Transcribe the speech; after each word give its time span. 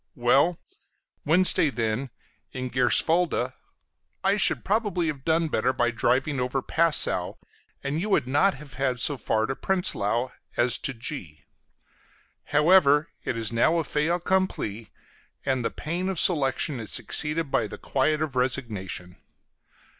Well 0.15 0.57
Wednesday, 1.25 1.69
then, 1.69 2.09
in 2.53 2.69
Gerswalde 2.71 3.53
I 4.23 4.35
should 4.35 4.57
have 4.65 4.65
done 4.65 4.67
probably 4.81 5.11
better 5.11 5.71
by 5.73 5.91
driving 5.91 6.39
over 6.39 6.63
Passow, 6.63 7.37
and 7.83 8.01
you 8.01 8.09
would 8.09 8.27
not 8.27 8.55
have 8.55 8.73
had 8.81 8.99
so 8.99 9.15
far 9.15 9.45
to 9.45 9.55
Prenzlau 9.55 10.31
as 10.57 10.79
to 10.79 10.95
G. 10.95 11.43
However, 12.45 13.09
it 13.23 13.37
is 13.37 13.51
now 13.53 13.77
a 13.77 13.83
fait 13.83 14.07
accompli, 14.09 14.89
and 15.45 15.63
the 15.63 15.69
pain 15.69 16.09
of 16.09 16.19
selection 16.19 16.79
is 16.79 16.91
succeeded 16.91 17.51
by 17.51 17.67
the 17.67 17.77
quiet 17.77 18.23
of 18.23 18.35
resignation. 18.35 19.17